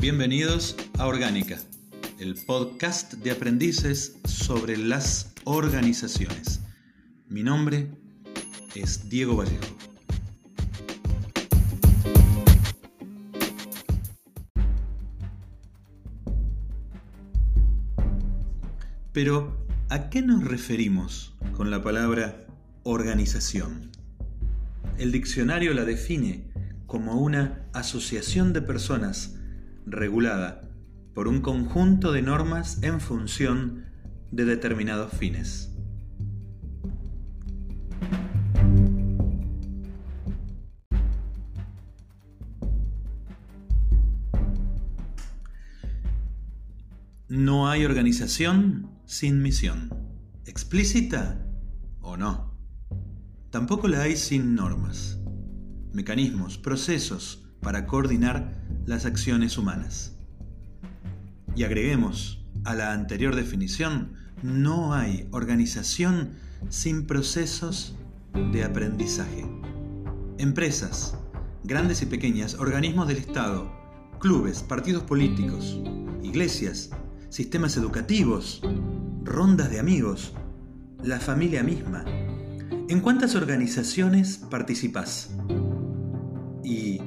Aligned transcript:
Bienvenidos 0.00 0.76
a 0.98 1.06
Orgánica, 1.06 1.58
el 2.18 2.34
podcast 2.46 3.12
de 3.12 3.32
aprendices 3.32 4.16
sobre 4.24 4.78
las 4.78 5.34
organizaciones. 5.44 6.62
Mi 7.28 7.42
nombre 7.42 7.90
es 8.74 9.10
Diego 9.10 9.36
Vallejo. 9.36 9.76
Pero, 19.12 19.66
¿a 19.90 20.08
qué 20.08 20.22
nos 20.22 20.42
referimos 20.44 21.34
con 21.54 21.70
la 21.70 21.82
palabra 21.82 22.46
organización? 22.84 23.90
El 24.96 25.12
diccionario 25.12 25.74
la 25.74 25.84
define 25.84 26.50
como 26.86 27.20
una 27.20 27.66
asociación 27.74 28.54
de 28.54 28.62
personas 28.62 29.36
regulada 29.90 30.70
por 31.14 31.28
un 31.28 31.40
conjunto 31.40 32.12
de 32.12 32.22
normas 32.22 32.82
en 32.82 33.00
función 33.00 33.84
de 34.30 34.44
determinados 34.44 35.12
fines. 35.12 35.66
No 47.28 47.68
hay 47.68 47.84
organización 47.84 48.90
sin 49.04 49.40
misión, 49.40 49.94
explícita 50.46 51.46
o 52.00 52.16
no. 52.16 52.56
Tampoco 53.50 53.88
la 53.88 54.02
hay 54.02 54.16
sin 54.16 54.54
normas, 54.54 55.20
mecanismos, 55.92 56.58
procesos 56.58 57.48
para 57.60 57.86
coordinar 57.86 58.60
las 58.86 59.06
acciones 59.06 59.58
humanas. 59.58 60.12
Y 61.54 61.64
agreguemos 61.64 62.44
a 62.64 62.74
la 62.74 62.92
anterior 62.92 63.34
definición, 63.34 64.12
no 64.42 64.94
hay 64.94 65.28
organización 65.32 66.30
sin 66.68 67.06
procesos 67.06 67.96
de 68.52 68.64
aprendizaje. 68.64 69.46
Empresas, 70.38 71.16
grandes 71.64 72.02
y 72.02 72.06
pequeñas, 72.06 72.54
organismos 72.54 73.08
del 73.08 73.18
Estado, 73.18 73.70
clubes, 74.18 74.62
partidos 74.62 75.02
políticos, 75.02 75.80
iglesias, 76.22 76.90
sistemas 77.28 77.76
educativos, 77.76 78.62
rondas 79.24 79.70
de 79.70 79.80
amigos, 79.80 80.32
la 81.02 81.20
familia 81.20 81.62
misma. 81.62 82.04
¿En 82.88 83.00
cuántas 83.00 83.34
organizaciones 83.34 84.38
participas? 84.38 85.30
¿Y 86.64 87.00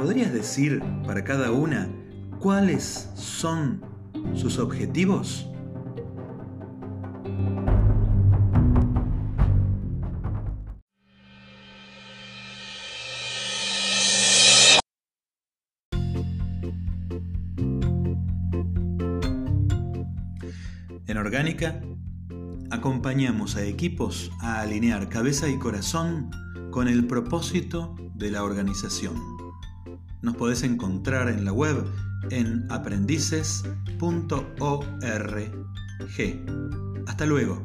podrías 0.00 0.32
decir 0.32 0.82
para 1.04 1.24
cada 1.24 1.52
una 1.52 1.86
cuáles 2.38 3.10
son 3.14 3.82
sus 4.34 4.58
objetivos? 4.58 5.46
En 21.06 21.18
Orgánica, 21.18 21.82
acompañamos 22.70 23.56
a 23.56 23.64
equipos 23.64 24.30
a 24.40 24.62
alinear 24.62 25.10
cabeza 25.10 25.46
y 25.50 25.58
corazón 25.58 26.30
con 26.70 26.88
el 26.88 27.06
propósito 27.06 27.96
de 28.14 28.30
la 28.30 28.44
organización. 28.44 29.39
Nos 30.22 30.36
podés 30.36 30.62
encontrar 30.62 31.28
en 31.28 31.44
la 31.44 31.52
web 31.52 31.84
en 32.30 32.66
aprendices.org. 32.70 33.80
Hasta 37.06 37.26
luego. 37.26 37.62